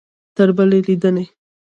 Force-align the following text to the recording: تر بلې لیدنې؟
تر 0.35 0.49
بلې 0.57 0.79
لیدنې؟ 0.87 1.25